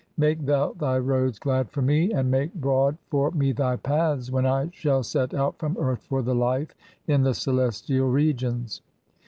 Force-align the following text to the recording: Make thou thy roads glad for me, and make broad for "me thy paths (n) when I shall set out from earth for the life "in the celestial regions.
Make 0.17 0.47
thou 0.47 0.73
thy 0.73 0.97
roads 0.97 1.37
glad 1.37 1.69
for 1.69 1.83
me, 1.83 2.11
and 2.11 2.31
make 2.31 2.55
broad 2.55 2.97
for 3.11 3.29
"me 3.29 3.51
thy 3.51 3.75
paths 3.75 4.29
(n) 4.29 4.33
when 4.33 4.45
I 4.47 4.71
shall 4.73 5.03
set 5.03 5.31
out 5.35 5.59
from 5.59 5.77
earth 5.79 6.01
for 6.09 6.23
the 6.23 6.33
life 6.33 6.73
"in 7.05 7.21
the 7.21 7.35
celestial 7.35 8.09
regions. 8.09 8.81